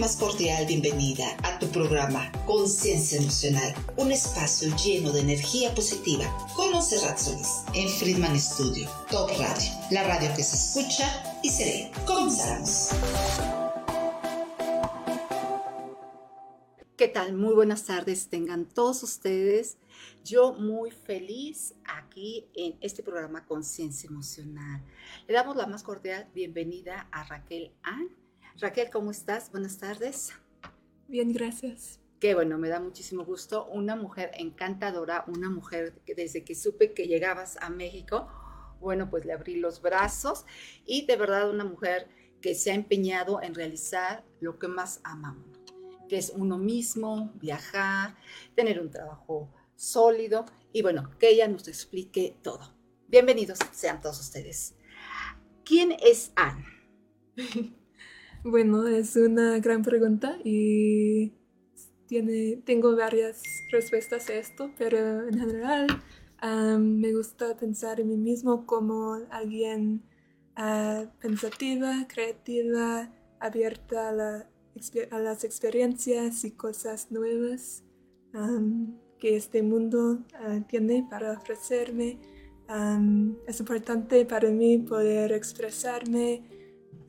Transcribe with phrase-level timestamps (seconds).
[0.00, 6.24] más cordial bienvenida a tu programa Conciencia Emocional, un espacio lleno de energía positiva
[6.56, 11.64] con Monserrat Solís en Friedman Studio, Top Radio, la radio que se escucha y se
[11.64, 11.90] ve.
[12.06, 12.88] Comenzamos.
[16.96, 17.34] ¿Qué tal?
[17.34, 19.76] Muy buenas tardes tengan todos ustedes.
[20.24, 24.82] Yo muy feliz aquí en este programa Conciencia Emocional.
[25.28, 28.19] Le damos la más cordial bienvenida a Raquel Ann.
[28.60, 29.50] Raquel, ¿cómo estás?
[29.50, 30.32] Buenas tardes.
[31.08, 31.98] Bien, gracias.
[32.20, 33.66] Qué bueno, me da muchísimo gusto.
[33.66, 38.28] Una mujer encantadora, una mujer que desde que supe que llegabas a México,
[38.80, 40.44] bueno, pues le abrí los brazos
[40.84, 42.08] y de verdad una mujer
[42.42, 45.50] que se ha empeñado en realizar lo que más amamos
[46.10, 48.16] que es uno mismo, viajar,
[48.56, 52.74] tener un trabajo sólido y bueno, que ella nos explique todo.
[53.06, 54.74] Bienvenidos sean todos ustedes.
[55.64, 56.66] ¿Quién es Anne?
[58.42, 61.34] Bueno, es una gran pregunta y
[62.06, 65.86] tiene, tengo varias respuestas a esto, pero en general
[66.78, 70.02] me gusta pensar en mí mismo como alguien
[70.56, 74.50] uh, pensativa, creativa, abierta a la
[75.10, 77.82] a las experiencias y cosas nuevas
[79.18, 82.18] que este mundo ah, tiene para ofrecerme.
[83.46, 86.59] es importante para mí poder expresarme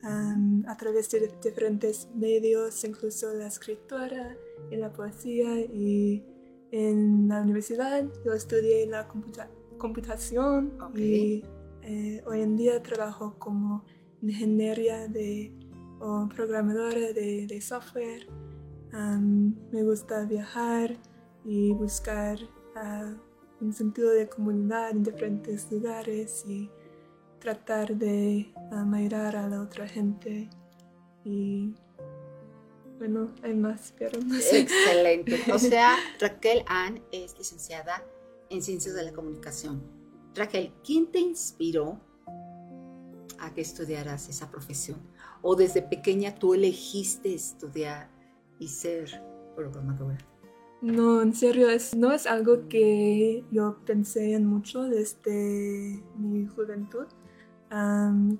[0.04, 4.36] a través de diferentes medios, incluso la escritura
[4.70, 5.60] y la poesía.
[5.60, 6.24] Y
[6.70, 9.08] en la universidad yo estudié la
[9.78, 11.44] computación y
[11.82, 13.84] eh, hoy en día trabajo como
[14.22, 15.52] ingeniería de
[16.00, 18.26] o programadora de, software.
[18.90, 20.96] me gusta viajar
[21.44, 22.38] y buscar
[22.74, 23.14] ah,
[23.60, 26.68] un sentido de comunidad en diferentes lugares y
[27.42, 30.48] tratar de amar a la otra gente.
[31.24, 31.74] Y
[32.98, 34.60] bueno, hay más, pero no sé.
[34.60, 35.42] Excelente.
[35.52, 38.04] O sea, Raquel Ann es licenciada
[38.48, 39.82] en Ciencias de la Comunicación.
[40.36, 42.00] Raquel, ¿quién te inspiró
[43.40, 45.00] a que estudiaras esa profesión?
[45.42, 48.08] ¿O desde pequeña tú elegiste estudiar
[48.60, 49.20] y ser
[49.56, 50.18] programadora?
[50.80, 57.06] No, en serio, es, no es algo que yo pensé en mucho desde mi juventud.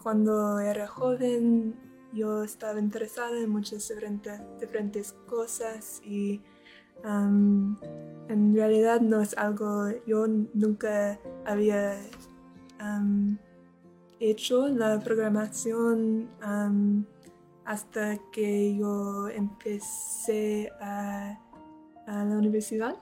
[0.03, 1.75] Cuando era joven
[2.13, 6.43] yo estaba interesada en muchas diferentes, diferentes cosas y
[7.05, 11.99] en realidad no es algo, yo nunca había
[14.21, 16.29] hecho la programación
[17.65, 21.39] hasta que yo empecé a,
[22.07, 22.97] la universidad.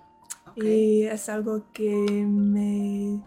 [0.56, 1.90] Y es algo que
[2.26, 3.20] me...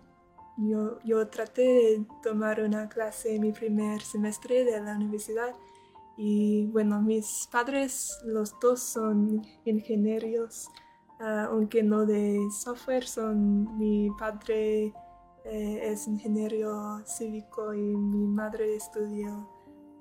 [0.58, 5.54] Yo, yo traté de tomar una clase en mi primer semestre de la universidad
[6.16, 10.70] y bueno, mis padres, los dos son ingenieros,
[11.20, 14.94] ah, aunque no de software, son mi padre
[15.46, 19.50] eh, es ingeniero cívico y mi madre estudió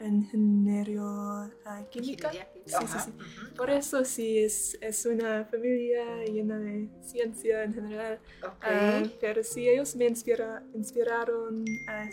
[0.07, 2.31] ingeniería uh, química.
[2.31, 3.11] Sí, sí, sí.
[3.57, 8.19] Por eso sí, es, es, una familia llena de ciencia en general.
[8.61, 12.09] Ah, pero sí, ellos me inspira, inspiraron a,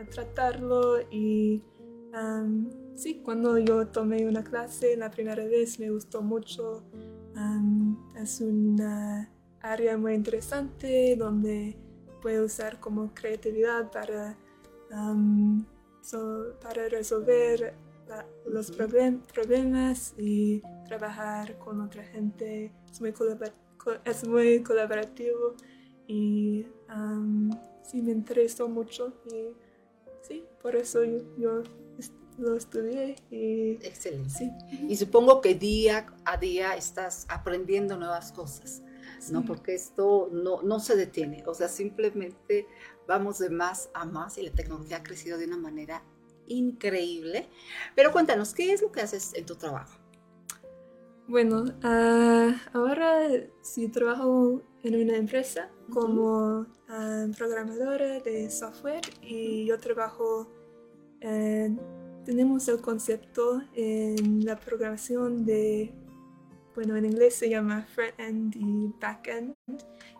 [0.00, 1.62] a, tratarlo y
[2.94, 6.82] sí, cuando yo tomé una clase la primera vez me gustó mucho.
[8.16, 11.76] es una área muy interesante donde
[12.22, 14.36] puede usar como creatividad para,
[16.60, 17.74] para resolver
[18.46, 22.72] los problemas y trabajar con otra gente.
[22.90, 23.12] Es muy,
[24.04, 25.54] es muy colaborativo
[26.06, 26.66] y
[27.82, 29.54] sí me interesó mucho y
[30.22, 31.04] sí, por eso
[31.36, 31.62] yo,
[32.38, 34.52] lo estudié y excelente.
[34.88, 38.82] Y supongo que día a día estás aprendiendo nuevas cosas.
[39.30, 39.44] ¿no?
[39.44, 42.66] Porque esto no, no se detiene, o sea, simplemente
[43.06, 46.02] vamos de más a más y la tecnología ha crecido de una manera
[46.46, 47.48] increíble.
[47.94, 49.98] Pero cuéntanos, ¿qué es lo que haces en tu trabajo?
[51.28, 53.28] Bueno, ah, ahora
[53.60, 60.52] sí trabajo en una empresa como ah, programadora de software y yo trabajo,
[62.24, 65.92] tenemos el concepto en la programación de
[66.76, 69.56] bueno, en inglés se llama front-end y back-end.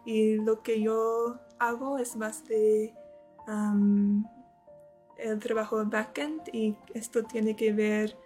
[0.06, 2.92] Y lo que yo hago es más de
[5.18, 8.16] el trabajo back-end y esto tiene que ver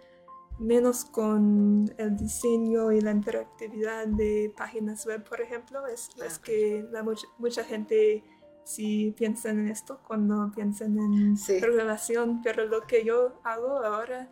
[0.57, 5.85] menos con el diseño y la interactividad de páginas web, por ejemplo.
[5.85, 8.23] Es, que la mucha, gente
[8.63, 14.29] sí piensa en esto cuando piensan en programación, pero lo que yo hago ahora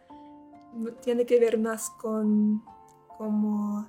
[1.01, 2.63] tiene que ver más con
[3.19, 3.85] cómo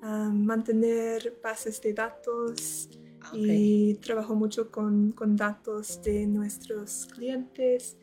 [0.00, 2.88] mantener bases de datos
[3.34, 7.98] y trabajo mucho con, con, datos de nuestros clientes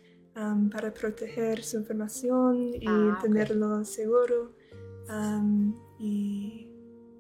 [0.72, 4.54] para proteger su información y ah, tenerlo seguro.
[5.98, 6.70] y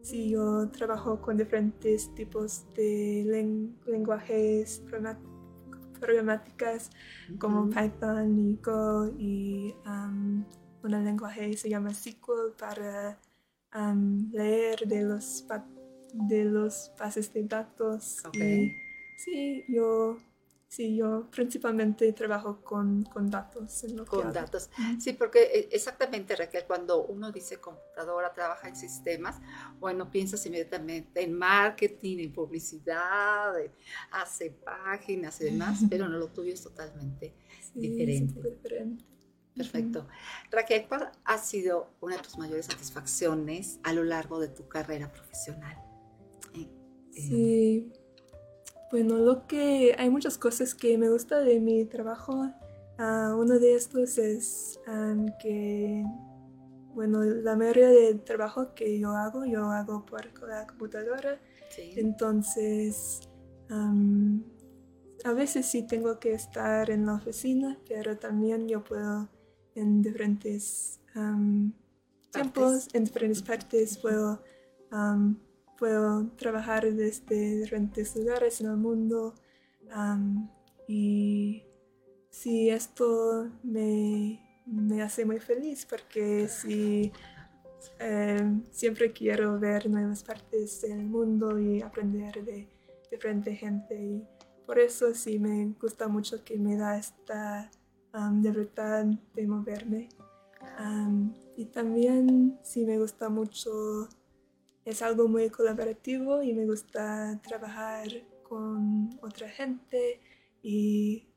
[0.01, 3.23] sí, yo trabajo con diferentes tipos de
[3.85, 4.83] lenguajes
[5.99, 6.89] programáticas
[7.39, 10.45] como Python y Go y un
[11.05, 13.17] lenguaje se llama SQL para
[14.31, 15.45] leer de los,
[16.13, 18.23] de los bases de datos.
[19.17, 20.17] sí, yo
[20.69, 23.85] Sí, yo principalmente trabajo con, con datos.
[24.05, 24.69] con datos.
[24.99, 29.39] Sí, porque eh, exactamente, Raquel, cuando uno dice computadora, trabaja en sistemas,
[29.79, 33.53] bueno, piensas inmediatamente en marketing, en publicidad,
[34.11, 37.33] hace páginas y demás, pero no lo tuyo es totalmente
[37.73, 38.41] diferente.
[38.41, 39.05] diferente.
[39.57, 40.07] Perfecto.
[40.51, 45.12] Raquel, ¿cuál ha sido una de tus mayores satisfacciones a lo largo de tu carrera
[45.12, 45.75] profesional?
[47.12, 47.92] Sí.
[48.92, 52.50] Bueno, lo que hay muchas cosas que me gusta de mi trabajo.
[53.00, 54.80] Ah, uno de estos es
[55.42, 56.06] que,
[56.94, 61.39] bueno, la mayoría del trabajo que yo hago, yo hago por la computadora.
[61.95, 63.27] Entonces,
[63.69, 69.27] a veces sí tengo que estar en la oficina, pero también yo puedo
[69.77, 71.00] en diferentes
[72.31, 74.41] tiempos, en diferentes partes, puedo
[75.77, 79.35] puedo trabajar desde diferentes lugares en el mundo
[80.88, 81.63] y
[82.29, 84.39] sí, esto me,
[85.01, 87.12] hace muy feliz porque sí,
[88.00, 92.68] em, siempre quiero ver nuevas partes del mundo y aprender de
[93.12, 94.27] diferente gente y
[94.65, 97.71] por eso sí me gusta mucho que me da esta
[98.41, 99.05] libertad
[99.35, 100.09] de moverme.
[101.55, 104.09] y también sí me gusta mucho
[104.87, 108.07] es algo muy colaborativo y me gusta trabajar
[108.41, 110.21] con otra gente
[110.63, 111.27] y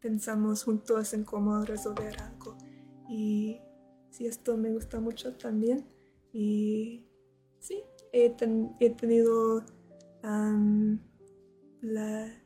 [0.00, 2.56] pensamos juntos en cómo resolver algo.
[3.06, 3.60] Y
[4.10, 5.84] sí, esto me gusta mucho también.
[6.32, 7.06] Y
[7.58, 7.82] sí,
[8.12, 9.62] he, tenido
[11.82, 12.42] la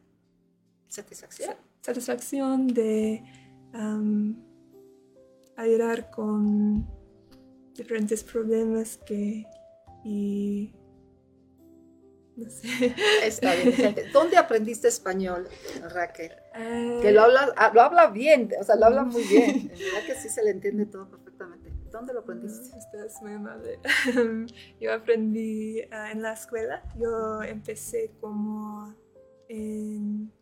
[0.89, 1.55] satisfacción,
[1.87, 3.23] satisfacción de
[5.57, 6.85] ayudar con
[7.75, 9.47] diferentes problemas que
[10.03, 10.75] y
[12.37, 12.95] no sé.
[13.25, 13.95] Está bien.
[14.13, 15.49] ¿Dónde aprendiste español,
[15.95, 16.33] Raquel?
[17.03, 19.69] que lo habla, ah, lo habla bien, o sea, lo habla muy bien.
[19.69, 21.73] verdad que sí se le entiende todo perfectamente.
[21.93, 22.77] ¿Dónde lo aprendiste?
[22.77, 23.79] Estás muy amable.
[24.81, 26.83] Yo aprendí ah, en la escuela.
[26.99, 28.95] Yo empecé como
[29.49, 30.33] en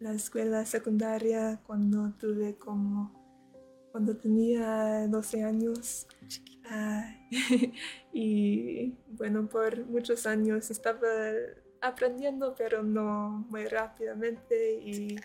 [0.00, 3.12] la escuela secundaria cuando tuve como,
[3.92, 6.06] cuando tenía 12 años.
[8.12, 11.06] Y bueno, por muchos años estaba
[11.80, 14.74] aprendiendo, pero no muy rápidamente.
[14.74, 15.16] Y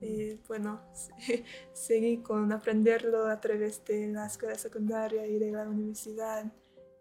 [0.00, 0.80] eh, bueno,
[1.72, 6.44] seguí con aprenderlo a través de la escuela secundaria y de la universidad.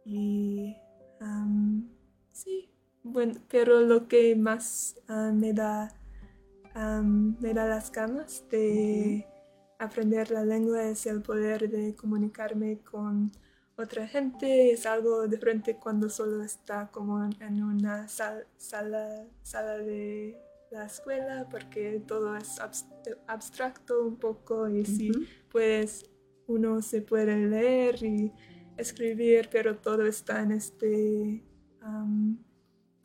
[0.03, 0.75] Y
[2.31, 2.69] sí,
[3.03, 5.95] bueno, pero lo que más ah, me da
[6.75, 9.25] me da las ganas de
[9.79, 13.31] aprender la lengua es el poder de comunicarme con
[13.77, 18.45] otra gente, es algo diferente cuando solo está como en una sala,
[19.41, 20.37] sala de
[20.71, 22.59] la escuela, porque todo es
[23.27, 25.11] abstracto un poco y si
[25.51, 26.09] pues
[26.47, 28.31] uno se puede leer y
[28.77, 31.43] escribir, pero todo está en este,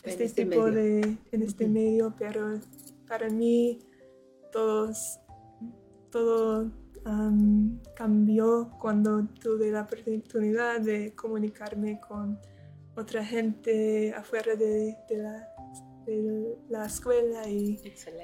[0.04, 2.60] este, este, tipo de, en este medio, pero
[3.10, 3.80] para mí
[4.52, 5.18] todos,
[6.10, 6.70] todo
[7.96, 12.38] cambió cuando tuve la oportunidad de comunicarme con
[12.94, 15.48] otra gente afuera de, la,
[16.06, 17.80] de la, escuela y,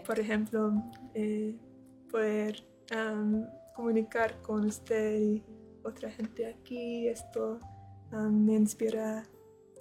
[0.07, 0.73] por ejemplo,
[1.15, 1.57] eh,
[2.09, 2.65] poder
[3.75, 5.45] comunicar con usted y
[5.83, 7.09] otra gente aquí.
[7.09, 7.59] Esto
[8.13, 9.27] me inspira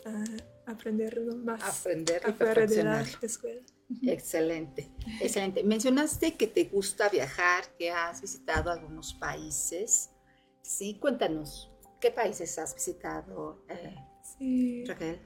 [0.05, 3.61] a aprender más aprender afuera de la escuela.
[4.01, 4.89] Excelente,
[5.21, 5.63] excelente.
[5.63, 10.09] Mencionaste que te gusta viajar, que has visitado algunos países.
[10.61, 14.83] Sí, cuéntanos, ¿qué países has visitado, eh, sí.
[14.85, 15.19] Raquel?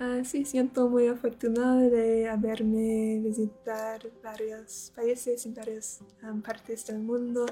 [0.00, 6.00] Ah, sí, siento muy afortunada de haberme visitar varios países en varias
[6.44, 7.46] partes del mundo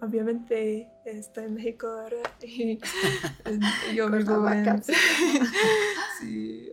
[0.00, 2.78] obviamente estoy en México ahora y
[3.94, 4.82] yo vivo en,
[6.20, 6.70] sí,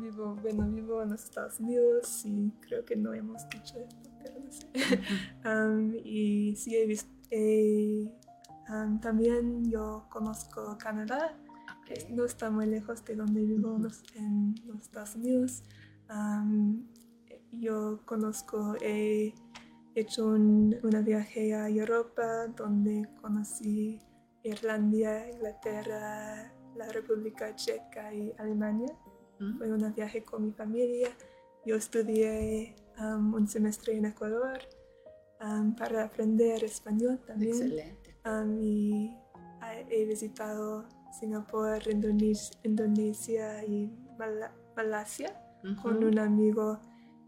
[0.00, 4.40] vivo, bueno, vivo en los Estados Unidos y creo que no hemos dicho esto, pero
[4.40, 6.00] no sé.
[6.04, 8.10] y sí he, visto, he
[9.00, 11.36] también yo conozco Canadá,
[12.10, 13.78] no está muy lejos de donde vivo
[14.14, 15.62] en los Estados Unidos.
[17.52, 19.32] yo conozco, he
[19.94, 24.00] hecho un una viaje a Europa donde conocí
[24.42, 28.92] Irlanda, Inglaterra, la República Checa y Alemania.
[29.56, 31.08] Fue un viaje con mi familia.
[31.64, 34.58] Yo estudié un semestre en Ecuador
[35.78, 37.54] para aprender español también.
[37.54, 38.16] Excelente.
[38.60, 39.16] y
[39.90, 40.86] he visitado
[41.18, 43.90] Singapur, Indonesia y
[44.76, 45.34] Malasia
[45.82, 46.78] con un amigo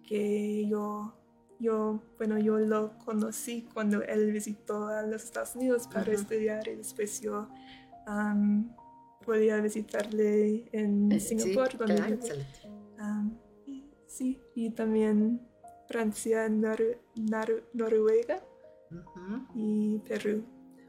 [0.07, 1.15] que yo,
[1.63, 6.75] yo, bueno, yo lo conocí cuando él visitó a los Estados Unidos para estudiar y
[6.75, 7.49] después yo
[9.25, 11.71] podía visitarle en Singapur.
[14.07, 15.41] sí, y también
[15.89, 18.43] Francia, Noruega
[19.55, 20.45] y Perú.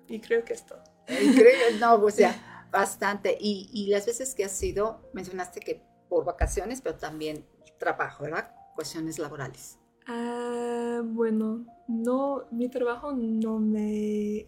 [0.07, 0.83] Y creo que es todo.
[1.79, 3.37] No, o sea, bastante.
[3.39, 7.45] Y, y, las veces que has ido, mencionaste que por vacaciones, pero también
[7.77, 8.53] trabajo, ¿verdad?
[8.75, 9.77] Cuestiones laborales.
[10.07, 14.45] Ah, bueno, no, mi trabajo no me...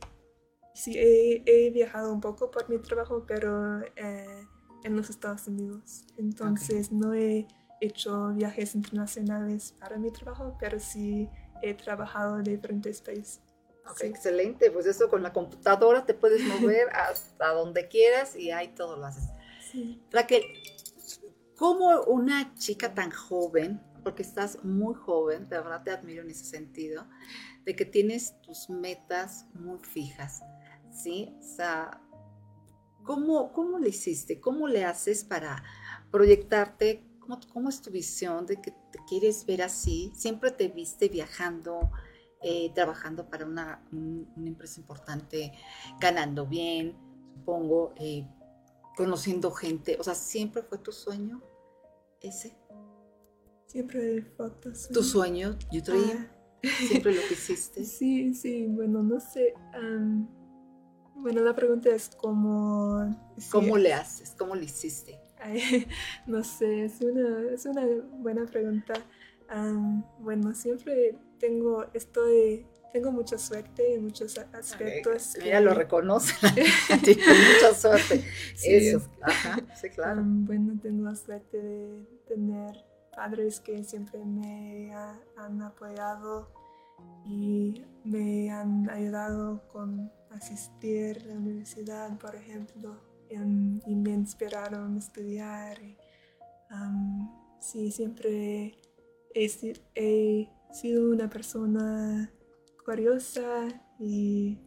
[0.73, 4.45] Sí, he, viajado un poco por mi trabajo, pero eh,
[4.83, 6.05] en los Estados Unidos.
[6.17, 7.47] Entonces no he
[7.79, 11.29] hecho viajes internacionales para mi trabajo, pero sí
[11.61, 13.41] he trabajado en diferentes países.
[14.01, 18.97] Excelente, pues eso con la computadora te puedes mover hasta donde quieras y ahí todo
[18.97, 19.29] lo haces.
[19.71, 20.01] Sí.
[20.11, 20.43] Raquel,
[21.55, 26.45] ¿cómo una chica tan joven, porque estás muy joven, de verdad te admiro en ese
[26.45, 27.07] sentido,
[27.65, 30.43] de que tienes tus metas muy fijas,
[30.91, 31.35] ¿sí?
[31.39, 31.99] O sea,
[33.03, 34.39] ¿cómo, cómo le hiciste?
[34.39, 35.63] ¿Cómo le haces para
[36.11, 37.03] proyectarte
[37.51, 40.11] ¿Cómo, es tu visión de que te quieres ver así?
[40.15, 41.91] ¿Siempre te viste viajando,
[42.41, 43.83] eh, trabajando para una,
[44.37, 45.51] empresa importante,
[45.99, 46.95] ganando bien,
[47.33, 48.27] supongo, eh,
[48.95, 49.97] conociendo gente?
[49.99, 51.41] O sea, ¿siempre fue tu sueño
[52.21, 52.55] ese?
[53.67, 54.93] Siempre fue tu sueño.
[54.93, 56.27] ¿Tu sueño, yo ah.
[56.87, 57.83] ¿Siempre lo que hiciste?
[57.83, 59.53] Sí, sí, bueno, no sé.
[61.15, 63.15] bueno, la pregunta es cómo...
[63.51, 64.35] ¿Cómo le haces?
[64.37, 65.19] ¿Cómo le hiciste?
[66.27, 67.85] no sé, es una, es una
[68.19, 68.93] buena pregunta.
[70.19, 75.35] bueno, siempre tengo, estoy, tengo mucha suerte en muchos aspectos.
[75.35, 76.33] Ella lo reconoce,
[76.89, 78.23] mucha suerte.
[78.63, 79.01] Eso,
[79.79, 80.21] sí, claro.
[80.25, 84.93] bueno, tengo la suerte de tener padres que siempre me
[85.37, 86.51] han apoyado
[87.25, 94.99] y me han ayudado con asistir a la universidad, por ejemplo y me inspiraron a
[94.99, 95.77] estudiar.
[97.59, 98.77] sí, siempre
[99.33, 102.29] he, sido una persona
[102.83, 103.67] curiosa
[103.97, 104.59] y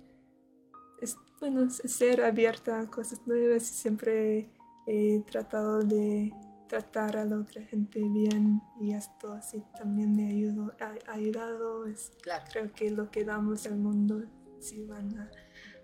[1.38, 4.50] bueno, ser abierta a cosas nuevas y siempre
[4.87, 6.33] he tratado de
[6.69, 11.87] tratar a la otra gente bien y esto así también me ayudó, ha, ayudado.
[11.87, 12.13] Es,
[12.53, 14.23] Creo que lo que damos al mundo
[14.61, 15.31] sí van a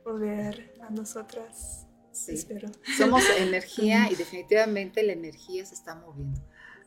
[0.05, 2.47] volver a nosotras Sí.
[2.97, 6.41] Somos energía y definitivamente la energía se está moviendo.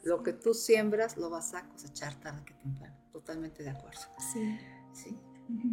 [0.03, 2.95] Lo que tú siembras lo vas a cosechar tarde que temprano.
[3.11, 4.01] Totalmente de acuerdo.
[4.31, 4.57] Sí.
[4.93, 5.17] Sí.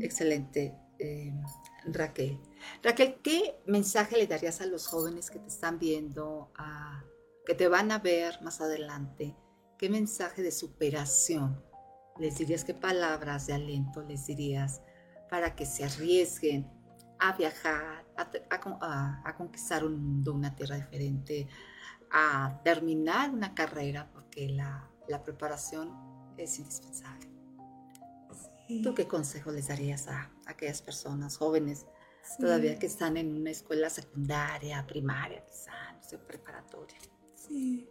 [0.01, 1.33] Excelente, eh,
[1.87, 2.39] Raquel.
[2.83, 7.05] Raquel, ¿qué mensaje le darías a los jóvenes que te están viendo, a,
[7.45, 9.37] que te van a ver más adelante?
[9.79, 11.63] ¿Qué mensaje de superación
[12.19, 12.65] les dirías?
[12.65, 14.81] ¿Qué palabras de aliento les dirías
[15.31, 16.71] para que se arriesguen
[17.19, 21.49] a viajar, a, conquistar un mundo, una tierra diferente,
[22.11, 24.91] a terminar una carrera, porque la,
[25.25, 25.93] preparación
[26.37, 27.29] es indispensable.
[28.83, 31.87] ¿Tú qué consejo les darías a, aquellas personas jóvenes
[32.39, 36.99] todavía que están en una escuela secundaria, primaria, quizá, no sé, preparatoria?
[37.49, 37.89] Sí.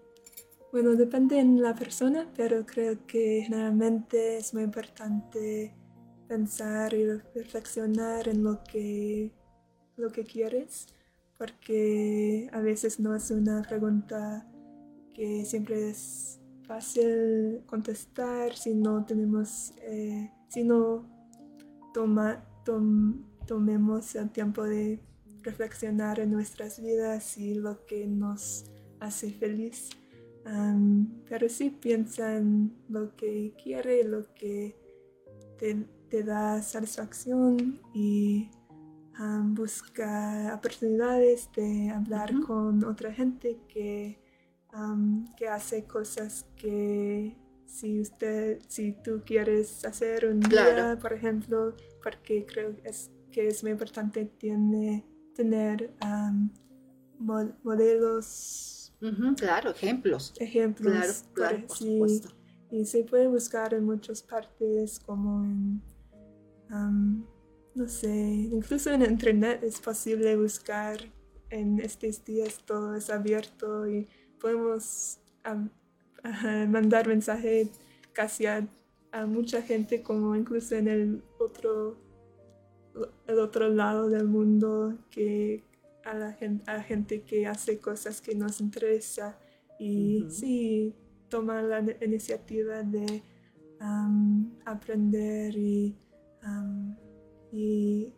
[0.71, 5.75] Bueno, depende de la persona, pero creo que generalmente es muy importante
[6.27, 7.05] pensar y
[7.35, 9.31] reflexionar en lo que
[9.97, 10.87] lo que quieres,
[11.37, 14.47] porque a veces no es una pregunta
[15.13, 21.05] que siempre es fácil contestar si no tenemos, eh, si no
[21.93, 22.43] toma,
[23.45, 24.99] tomemos el tiempo de
[25.43, 28.65] reflexionar en nuestras vidas y lo que nos
[29.03, 29.89] hace feliz.
[31.29, 34.75] pero sí piensa en lo que quiere, lo que
[35.57, 38.49] te, te da satisfacción y
[39.55, 44.19] busca oportunidades de hablar con otra gente que,
[45.37, 52.45] que hace cosas que si usted, si tú quieres hacer un día, por ejemplo, porque
[52.45, 55.03] creo que es que es muy importante tiene,
[55.35, 55.93] tener
[57.19, 58.82] modelos.
[59.37, 60.33] Claro, ejemplos.
[60.39, 60.93] Ejemplos.
[60.93, 62.29] Claro, claro, por supuesto.
[62.71, 65.81] Y se puede buscar en muchas partes, como en,
[67.75, 70.97] no sé, incluso en Internet es posible buscar
[71.53, 74.07] en estos días todo es abierto y
[74.39, 75.19] podemos
[76.67, 77.69] mandar mensaje
[78.11, 78.67] casi a,
[79.27, 81.95] mucha gente como incluso en el otro
[83.27, 85.63] el otro lado del mundo que
[86.03, 89.37] a la gente, a gente que hace cosas que nos interesa
[89.79, 90.93] y sí
[91.29, 93.23] toma la iniciativa de
[94.65, 95.95] aprender y,
[97.51, 98.13] y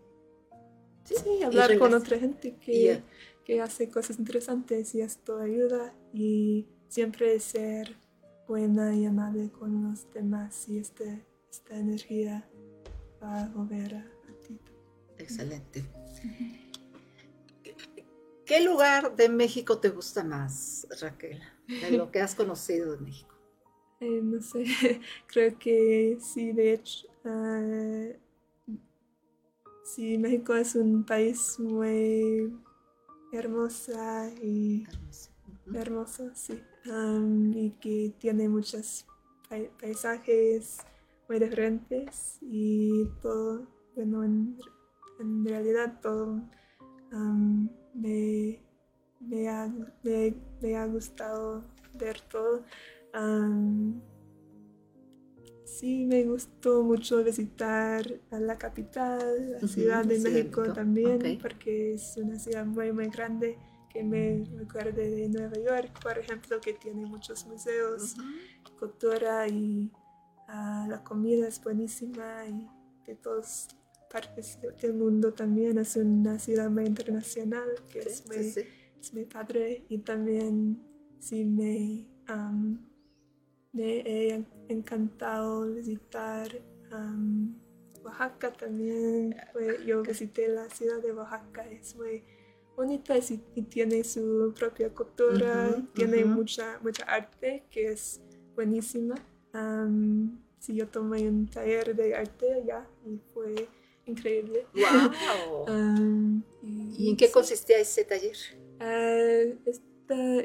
[1.04, 3.02] sí, hablar con otra gente que,
[3.44, 7.96] que hace cosas interesantes y esto ayuda y siempre ser
[8.48, 12.48] buena y amable con los demás y este, esta energía
[13.22, 14.06] va a volver a,
[14.46, 14.60] ti.
[15.18, 15.84] Excelente.
[18.46, 21.42] ¿Qué lugar de México te gusta más, Raquel?
[21.68, 23.34] De lo que has conocido de México.
[24.00, 24.66] Eh, no sé,
[25.28, 28.14] creo que sí, de hecho, uh,
[29.84, 32.54] sí, México es un país muy
[33.32, 34.86] hermosa y
[35.74, 36.62] hermoso, sí,
[37.56, 39.06] y que tiene muchos
[39.80, 40.78] paisajes
[41.28, 44.58] muy diferentes y todo, bueno, en,
[45.46, 46.42] realidad todo
[47.96, 48.60] me,
[49.20, 49.72] me, ha,
[50.04, 52.64] me, ha, gustado ver todo.
[55.64, 62.18] sí, me gustó mucho visitar a la capital, la Ciudad de México también, porque es
[62.18, 63.58] una ciudad muy, muy grande
[63.90, 68.16] que me recuerda de Nueva York, por ejemplo, que tiene muchos museos,
[68.78, 69.90] cultura y
[70.50, 72.68] ah, la comida es buenísima y
[73.08, 73.70] de todas
[74.10, 75.78] partes del mundo también.
[75.78, 80.82] Es una ciudad muy internacional que es, muy, es, muy, padre y también
[81.20, 82.06] sí me,
[83.74, 86.50] me he encantado visitar
[88.04, 89.36] Oaxaca también.
[89.86, 92.24] yo visité la ciudad de Oaxaca, es muy
[92.76, 98.22] bonita y, tiene su propia cultura, tiene mucha, mucha arte que es
[98.54, 99.16] buenísima.
[100.60, 103.68] sí, yo tomé un taller de arte allá y fue
[104.06, 104.68] increíble.
[104.74, 105.66] ¡Wow!
[106.62, 108.38] y, en qué consistía ese taller?
[108.80, 109.58] Uh,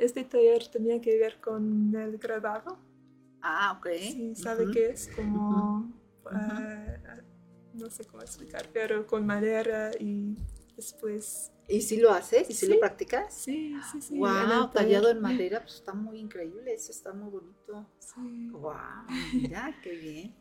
[0.00, 2.78] este taller tenía que ver con el grabado.
[3.42, 3.88] Ah, ok.
[3.98, 5.08] Sí, ¿sabe qué es?
[5.14, 5.92] Como,
[6.26, 6.96] ah,
[7.74, 10.36] no sé cómo explicar, pero con madera y
[10.76, 12.50] después ¿Y si lo haces?
[12.50, 13.32] ¿Y si lo practicas?
[13.32, 14.18] Sí, sí, sí.
[14.18, 17.88] Wow, tallado en madera, pues está muy increíble, eso está muy bonito.
[18.00, 18.48] Sí.
[18.50, 18.74] Wow,
[19.32, 20.34] mira, qué bien.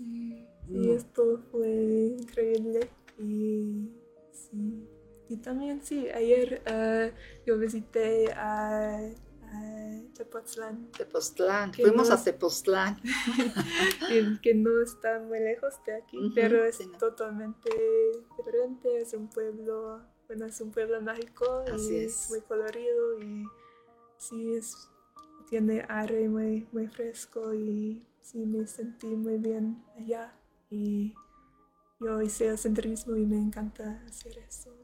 [0.00, 3.90] Sí, y esto fue increíble y
[4.32, 4.88] sí.
[5.28, 7.14] Y también sí, ayer uh,
[7.46, 8.98] yo visité a,
[10.16, 10.90] Tepoztlán.
[10.92, 13.00] Tepoztlán, fuimos a Tepoztlán.
[14.42, 17.70] que no está muy lejos de aquí, pero es totalmente
[18.36, 22.30] diferente, es un pueblo bueno, es un pueblo mágico y es.
[22.30, 23.44] muy colorido y
[24.16, 24.88] sí, es,
[25.48, 30.32] tiene aire muy, muy fresco y sí me sentí muy bien allá
[30.70, 31.14] y
[31.98, 34.76] yo hice el senderismo y me encanta hacer eso.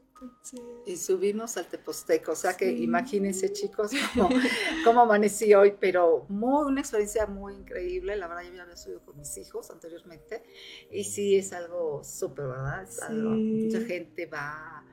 [0.87, 4.29] Y subimos al Teposteco, o sea que imagínense chicos cómo,
[4.83, 9.05] cómo, amanecí hoy, pero muy, una experiencia muy increíble, la verdad yo ya había subido
[9.05, 10.41] con mis hijos anteriormente
[10.89, 12.83] y sí es algo súper, ¿verdad?
[12.83, 14.83] Es algo, mucha gente va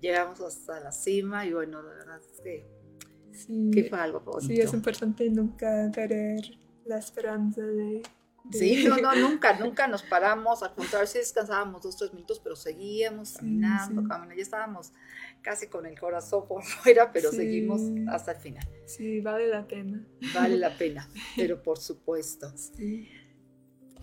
[0.00, 2.66] llegamos hasta la cima y bueno, la verdad es que,
[3.32, 4.46] sí, fue algo bonito.
[4.46, 6.40] Sí, es importante nunca perder
[6.90, 8.02] la esperanza de...
[8.52, 12.56] Sí, no, no, nunca, nunca nos paramos, al contrario, sí descansábamos dos, tres minutos, pero
[12.56, 14.92] seguíamos caminando, caminando, ya estábamos
[15.42, 18.66] casi con el corazón por fuera, pero seguimos hasta el final.
[18.86, 20.06] Sí, vale la pena.
[20.34, 22.50] Vale la pena, pero por supuesto.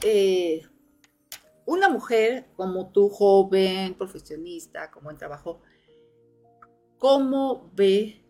[0.02, 0.62] Eh,
[1.65, 5.62] una mujer como tú, joven, profesionista, como en trabajo,
[6.97, 8.23] ¿Cómo ve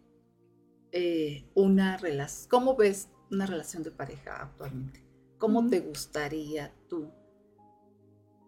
[0.92, 5.04] eh, una relación, cómo ves una relación de pareja actualmente?
[5.38, 7.12] ¿Cómo te gustaría tú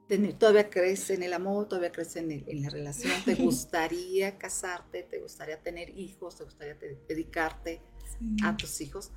[0.08, 0.34] tener?
[0.34, 1.68] ¿Todavía crees en el amor?
[1.68, 3.13] ¿Todavía crees en, la relación?
[3.26, 5.04] ¿Te gustaría casarte?
[5.04, 6.38] ¿Te gustaría tener hijos?
[6.38, 6.76] ¿Te gustaría
[7.08, 7.82] dedicarte
[8.44, 9.12] a tus hijos?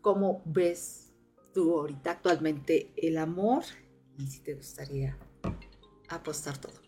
[0.00, 1.12] ¿Cómo ves
[1.52, 3.64] tú ahorita actualmente el amor?
[4.18, 5.18] Y si te gustaría
[6.08, 6.84] apostar todo.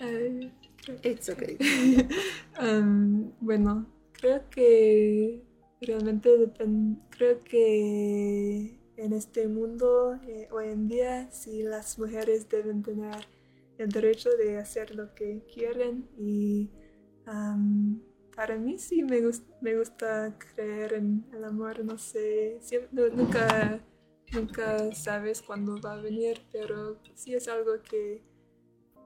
[0.00, 0.52] Eh,
[1.02, 1.56] It's okay.
[2.60, 5.42] Um, bueno, creo que
[5.80, 6.30] realmente
[7.10, 13.26] creo que en este mundo eh, hoy en día sí las mujeres deben tener
[13.78, 16.70] el derecho de hacer lo que quieren y
[18.34, 19.20] para mí sí me,
[19.60, 22.60] me gusta creer en el amor, no sé,
[22.92, 23.80] nunca,
[24.32, 28.22] nunca sabes cuándo va a venir, pero sí es algo que,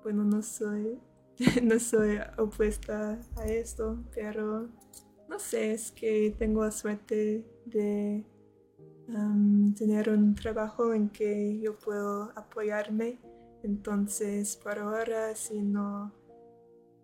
[0.03, 1.01] bueno, no soy,
[1.63, 4.69] no soy opuesta a esto, pero
[5.31, 8.25] no sé, es que tengo la suerte de
[9.77, 13.19] tener un trabajo en que yo puedo apoyarme.
[13.63, 16.13] Entonces, por ahora, si no,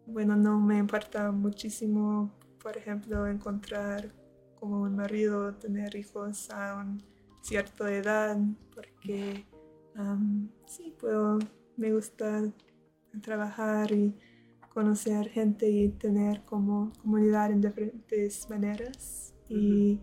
[0.06, 4.12] bueno, no me importa muchísimo, por ejemplo, encontrar
[4.58, 6.98] como un marido, tener hijos a una
[7.42, 8.36] cierta edad,
[8.74, 9.46] porque
[10.66, 11.38] sí, puedo,
[11.76, 12.42] me gusta
[13.22, 14.16] trabajar y
[14.76, 19.32] conocer gente y tener como comunidad en diferentes maneras.
[19.48, 20.02] Y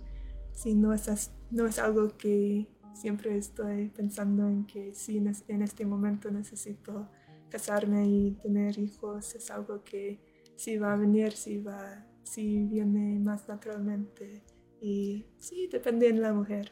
[0.52, 5.86] si no es, no es algo que siempre estoy pensando en que sí, en este
[5.86, 7.08] momento necesito
[7.50, 10.20] casarme y tener hijos, es algo que
[10.56, 14.42] sí va a venir, sí, va, sí viene más naturalmente.
[14.82, 16.72] Y sí, depende de la mujer.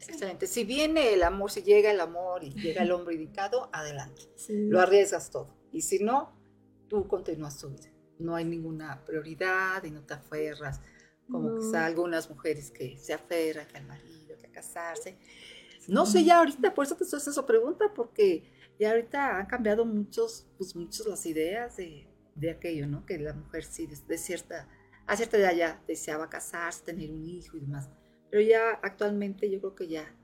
[0.00, 0.48] Excelente.
[0.48, 4.22] Si viene el amor, si llega el amor y llega el hombre indicado, adelante.
[4.48, 5.56] Lo arriesgas todo.
[5.70, 6.37] Y si no,
[6.88, 7.90] tú continúas tu vida.
[8.18, 10.80] No hay ninguna prioridad y no te aferras,
[11.30, 15.18] como que quizá algunas mujeres que se aferran al marido, que a casarse.
[15.86, 18.42] No sé ya ahorita, por eso te estoy haciendo esa pregunta, porque
[18.78, 23.06] ya ahorita han cambiado muchos, pues muchos las ideas de, de aquello, ¿no?
[23.06, 24.68] Que la mujer sí, de, cierta,
[25.06, 27.88] a cierta edad ya deseaba casarse, tener un hijo y demás.
[28.30, 30.14] Pero ya actualmente yo creo que ya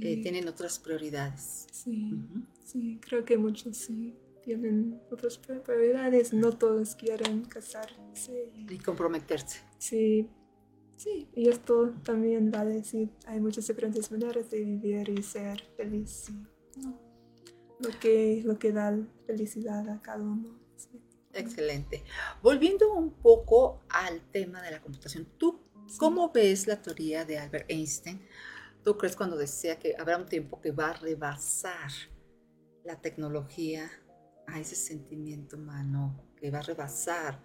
[0.00, 1.66] eh, tienen otras prioridades.
[1.72, 2.12] Sí,
[2.64, 8.52] sí, creo que muchos sí tienen otras prioridades, no todos quieren casarse.
[8.68, 9.60] Y comprometerse.
[9.78, 10.28] Sí,
[10.96, 15.62] sí, y esto también va a decir, hay muchas diferentes maneras de vivir y ser
[15.76, 16.26] feliz.
[17.80, 20.58] Lo, que, lo que da felicidad a cada uno.
[21.32, 22.04] Excelente.
[22.42, 25.60] Volviendo un poco al tema de la computación, ¿tú
[25.98, 28.20] cómo ves la teoría de Albert Einstein?
[28.84, 31.90] ¿Tú crees cuando decía que habrá un tiempo que va a rebasar
[32.84, 33.90] la tecnología
[34.46, 37.40] a ese sentimiento humano que va a rebasar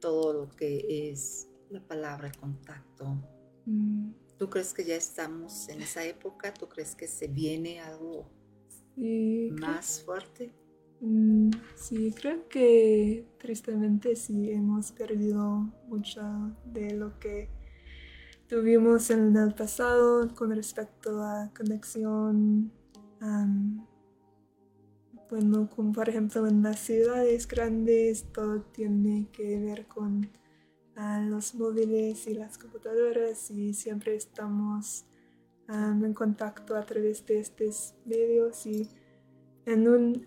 [0.00, 3.16] todo lo que es la palabra, contacto.
[3.64, 4.10] Mm.
[4.38, 6.52] ¿Tú crees que ya estamos en esa época?
[6.52, 8.30] ¿Tú crees que se viene algo
[9.58, 10.52] más fuerte?
[11.00, 16.22] Mm, sí, creo que tristemente sí hemos perdido mucho
[16.64, 17.48] de lo que
[18.48, 22.72] tuvimos en el pasado con respecto a conexión
[25.28, 30.30] bueno, como por ejemplo en las ciudades grandes todo tiene que ver con
[30.96, 35.04] ah, los móviles y las computadoras y siempre estamos
[35.68, 38.88] en contacto a través de estos medios y
[39.64, 40.26] en un,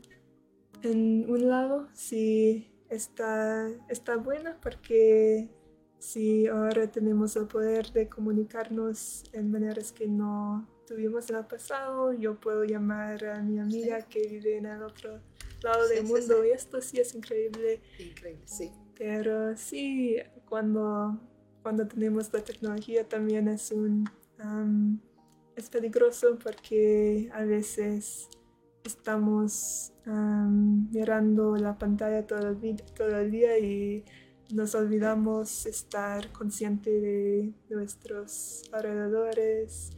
[0.82, 5.50] en un lado sí está, está bueno porque
[5.98, 12.14] si ahora tenemos el poder de comunicarnos en maneras que no tuvimos en el pasado,
[12.14, 15.20] yo puedo llamar a mi amiga que vive en el otro
[15.62, 17.80] lado del mundo y esto sí es increíble.
[18.00, 18.72] Increíble, sí.
[18.98, 21.16] Pero sí, cuando,
[21.62, 24.10] cuando tenemos la tecnología también es un...
[25.56, 28.28] es peligroso porque a veces
[28.84, 34.04] estamos mirando la pantalla todo el, todo el día y
[34.52, 39.92] nos olvidamos estar consciente de nuestros alrededores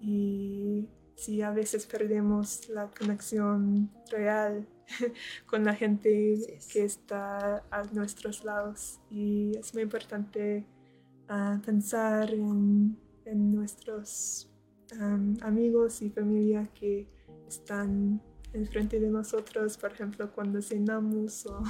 [0.00, 4.68] y si a veces perdemos la conexión real
[5.46, 9.00] con la gente que está a nuestros lados.
[9.10, 10.64] Y es muy importante
[11.28, 12.96] ah, pensar en,
[13.28, 14.48] nuestros
[15.40, 17.08] amigos y familia que
[17.48, 21.64] están enfrente de nosotros, por ejemplo, cuando cenamos o,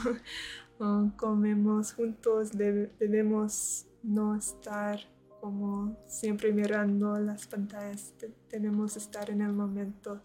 [1.17, 5.01] comemos juntos, debemos no estar
[5.41, 8.15] como siempre mirando las pantallas,
[8.49, 10.21] tenemos que estar en el momento.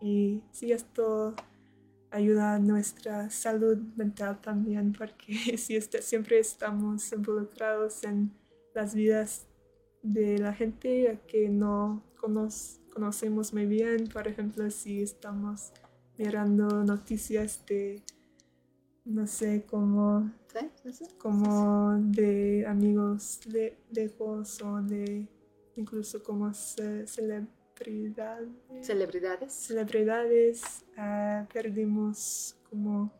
[0.00, 1.34] Y si esto
[2.10, 8.32] ayuda a nuestra salud mental también, porque si este, siempre estamos involucrados en
[8.74, 9.46] las vidas
[10.02, 12.02] de la gente que no
[12.94, 15.72] conocemos muy bien, por ejemplo, si estamos
[16.16, 18.02] mirando noticias de
[19.06, 20.30] no sé, como,
[21.18, 23.40] como de amigos
[23.90, 25.26] lejos o de
[25.76, 28.48] incluso como celebridades.
[28.82, 29.52] Celebridades.
[29.52, 30.84] Celebridades.
[30.96, 33.12] Ah, perdimos como,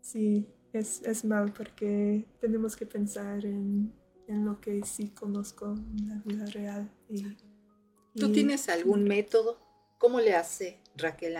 [0.00, 3.92] sí, es, es mal porque tenemos que pensar en,
[4.28, 6.88] en, lo que sí conozco en la vida real.
[7.08, 7.36] Y,
[8.14, 9.58] ¿Tú tienes algún método?
[9.98, 11.36] ¿Cómo le hace Raquel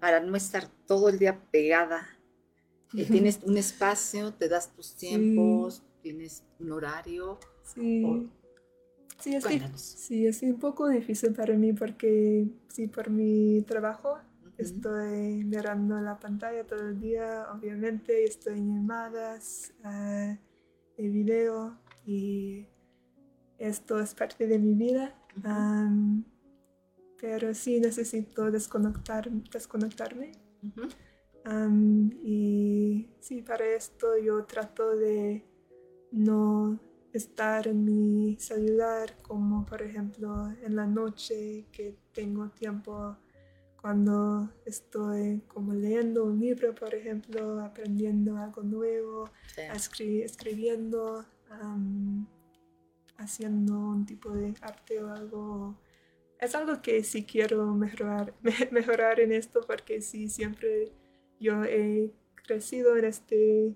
[0.00, 2.08] para no estar todo el día pegada.
[2.94, 7.38] Eh, tienes un espacio, te das tus tiempos, tienes un horario.
[7.64, 8.28] Sí.
[9.18, 9.44] Sí es,
[9.80, 14.18] sí, es un poco difícil para mí porque sí, por mi trabajo
[14.58, 20.36] estoy mirando la pantalla todo el día, obviamente, estoy en llamadas, uh,
[20.96, 22.66] de video y
[23.58, 25.14] esto es parte de mi vida.
[27.20, 30.32] pero sí necesito desconectar, desconectarme.
[31.44, 35.44] Y sí, para esto yo trato de
[36.12, 36.78] no
[37.12, 43.16] estar en mi celular, como por ejemplo en la noche que tengo tiempo
[43.80, 49.28] cuando estoy como leyendo un libro, por ejemplo, aprendiendo algo nuevo,
[50.22, 51.26] escribiendo,
[53.16, 55.76] haciendo un tipo de arte o algo.
[56.38, 58.34] Es algo que sí quiero mejorar,
[58.70, 60.92] mejorar en esto porque sí, siempre
[61.42, 62.10] yo he
[62.46, 63.74] crecido en este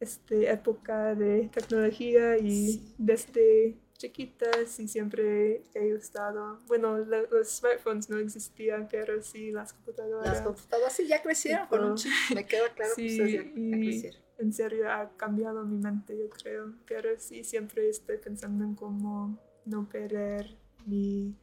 [0.00, 8.18] esta época de tecnología y desde chiquitas y siempre he gustado, bueno, los smartphones no
[8.18, 10.34] existían, pero sí las computadoras.
[10.34, 14.22] Las computadoras sí ya crecieron con un chip, me queda claro que ya, crecieron.
[14.38, 19.36] En serio ha cambiado mi mente, yo creo, pero sí siempre estoy pensando en cómo
[19.64, 21.34] no perder mi,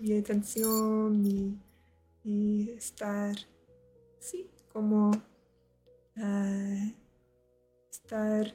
[0.00, 1.56] mi atención y,
[2.24, 3.36] y estar,
[4.26, 5.10] sí, como
[6.16, 6.92] uh,
[7.90, 8.54] estar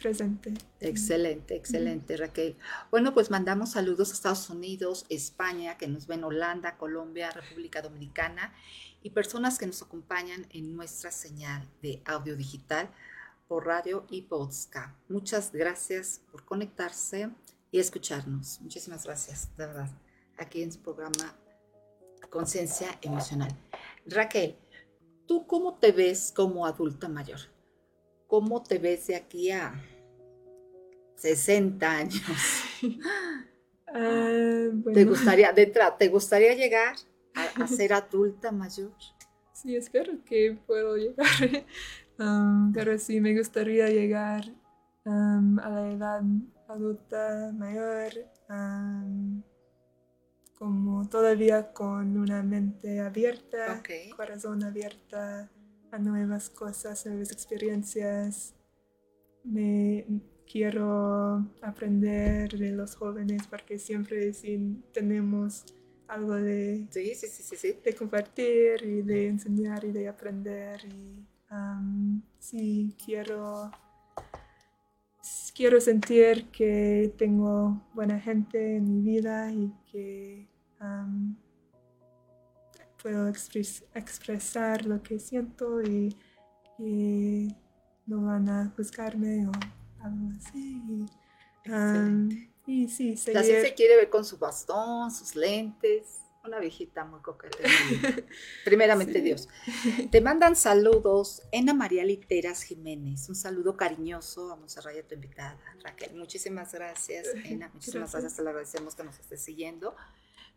[0.00, 0.54] presente.
[0.80, 2.56] Excelente, excelente, Raquel.
[2.90, 8.52] Bueno, pues mandamos saludos a Estados Unidos, España, que nos ven Holanda, Colombia, República Dominicana
[9.02, 12.90] y personas que nos acompañan en nuestra señal de audio digital
[13.48, 14.94] por radio y podcast.
[15.08, 17.30] Muchas gracias por conectarse
[17.70, 18.60] y escucharnos.
[18.62, 19.90] Muchísimas gracias, de verdad,
[20.38, 21.34] aquí en su programa
[22.30, 23.54] Conciencia Emocional.
[24.06, 24.56] Raquel,
[25.26, 27.40] ¿Tú cómo te ves como adulta mayor?
[28.26, 29.74] ¿Cómo te ves de aquí a
[31.16, 32.22] 60 años?
[33.96, 36.96] Ah, ¿Te, gustaría, ¿Te gustaría llegar
[37.34, 38.92] a, ser adulta mayor?
[39.52, 41.26] Sí, espero que puedo llegar.
[42.16, 44.44] Um, pero sí, me gustaría llegar
[45.04, 46.22] um, a la edad
[46.68, 48.12] adulta mayor.
[48.48, 49.42] Um,
[50.58, 53.82] como todavía con una mente abierta,
[54.16, 55.50] corazón abierta
[55.90, 58.54] a nuevas cosas, nuevas experiencias.
[59.44, 60.06] Me
[60.50, 64.32] quiero aprender de los jóvenes porque siempre
[64.92, 65.64] tenemos
[66.08, 70.84] algo de, de compartir y de enseñar y de aprender.
[70.84, 71.26] Y
[72.38, 73.70] sí, quiero,
[75.54, 80.48] quiero sentir que tengo buena gente en mi vida y que
[83.02, 86.16] puedo expresar lo que siento y,
[88.06, 89.52] no van a juzgarme o
[90.02, 90.82] algo así.
[92.66, 96.23] Y, sí, La se quiere ver con su bastón, sus lentes.
[96.44, 97.56] Una viejita muy coqueta.
[98.66, 99.48] Primeramente Dios.
[100.10, 103.30] Te mandan saludos Ena María Literas Jiménez.
[103.30, 105.58] Un saludo cariñoso a Monserrat tu invitada.
[105.82, 107.28] Raquel, muchísimas gracias.
[107.44, 108.36] Ena, muchísimas gracias.
[108.36, 109.96] Te lo agradecemos que nos estés siguiendo.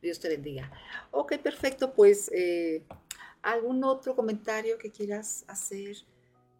[0.01, 0.69] Dios te bendiga.
[1.11, 1.93] Ok, perfecto.
[1.93, 2.85] Pues, eh,
[3.41, 5.95] ¿algún otro comentario que quieras hacer,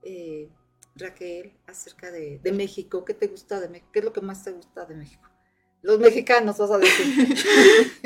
[0.03, 0.49] eh,
[0.95, 3.03] Raquel, acerca de, de, México?
[3.03, 3.89] ¿Qué te gusta de México?
[3.91, 5.26] ¿Qué es lo que más te gusta de México?
[5.87, 7.35] Los mexicanos, vas a decir.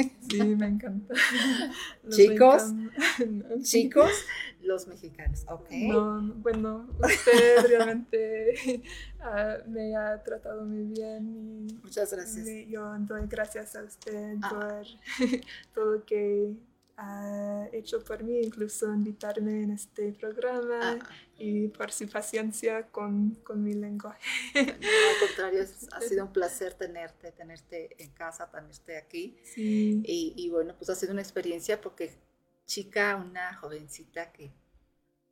[0.31, 1.13] Sí, me encanta.
[2.07, 2.71] chicos,
[3.63, 4.09] chicos,
[4.61, 5.69] los mexicanos, ok.
[5.71, 8.81] No, bueno, usted realmente
[9.19, 11.67] ah, me ha tratado muy bien.
[11.69, 12.47] Y Muchas gracias.
[12.69, 14.49] yo doy gracias a usted ah.
[14.49, 14.85] por
[15.73, 16.53] todo lo que
[17.01, 21.09] ha hecho por mí, incluso invitarme en este programa ah.
[21.35, 24.21] y por su paciencia con, con mi lenguaje.
[24.55, 29.35] al contrario, ha sido un placer tenerte, tenerte en casa, tenerte aquí.
[29.43, 30.03] Sí.
[30.05, 32.11] Y, y, bueno, pues ha sido una experiencia porque
[32.67, 34.51] chica, una jovencita que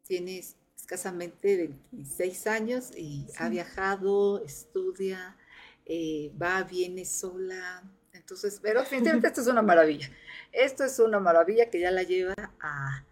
[0.07, 0.43] tiene
[0.75, 1.55] escasamente
[1.91, 5.37] 26 años y ha viajado, estudia,
[5.85, 7.83] eh, va, viene sola.
[8.29, 10.07] Entonces, pero definitivamente esto es una maravilla.
[10.51, 13.03] Esto es una maravilla que ya la lleva a,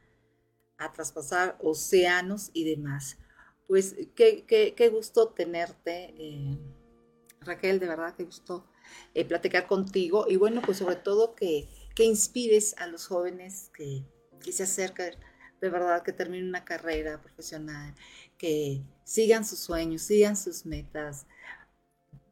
[0.93, 3.17] traspasar océanos y demás.
[3.65, 6.59] Pues qué, qué, gusto tenerte, eh,
[7.41, 8.69] Raquel, de verdad, qué gusto
[9.15, 14.05] eh, platicar contigo y bueno, pues sobre todo que, que inspires a los jóvenes que,
[14.39, 15.13] que se acercan,
[15.59, 17.95] de verdad, que terminen una carrera profesional,
[18.37, 21.25] que sigan sus sueños, sigan sus metas,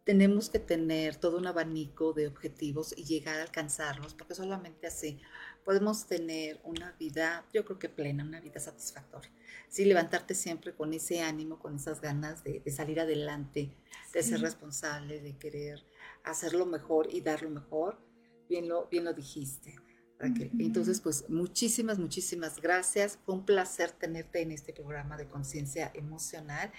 [0.06, 5.20] tenemos que tener todo un abanico de objetivos y llegar a alcanzarlos, porque solamente así
[5.65, 9.32] podemos tener una vida, yo creo que plena, una vida satisfactoria.
[9.68, 13.76] Sí, levantarte siempre con ese ánimo, con esas ganas de, salir adelante,
[14.13, 15.84] de ser responsable, de querer
[16.24, 17.98] hacerlo mejor y dar lo mejor.
[18.48, 19.76] Bien lo, bien lo dijiste.
[20.19, 23.19] Entonces, pues muchísimas, muchísimas gracias.
[23.25, 26.71] Fue un placer tenerte en este programa de conciencia emocional.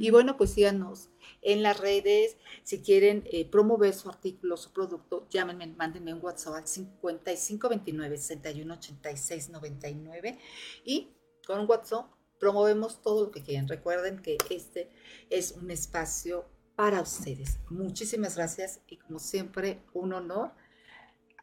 [0.00, 1.10] Y bueno, pues síganos
[1.42, 2.38] en las redes.
[2.62, 10.38] Si quieren eh, promover su artículo, su producto, llámenme, mándenme un WhatsApp al 5529 618699
[10.84, 11.10] y
[11.46, 13.68] con WhatsApp promovemos todo lo que quieran.
[13.68, 14.90] Recuerden que este
[15.28, 17.58] es un espacio para ustedes.
[17.70, 20.52] Muchísimas gracias y como siempre, un honor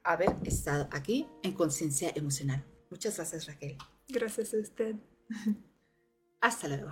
[0.05, 2.63] haber estado aquí en Conciencia Emocional.
[2.89, 3.77] Muchas gracias, Raquel.
[4.07, 4.95] Gracias a usted.
[6.41, 6.91] Hasta luego.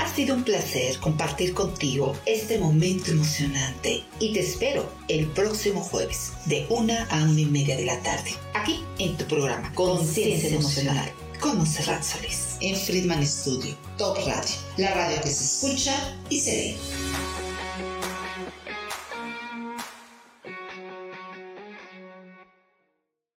[0.00, 6.32] Ha sido un placer compartir contigo este momento emocionante y te espero el próximo jueves
[6.46, 11.12] de una a una y media de la tarde, aquí en tu programa Conciencia Emocional
[11.40, 16.50] con Monserrat Solís, en Friedman Studio, Top Radio, la radio que se escucha y se
[16.50, 16.76] ve.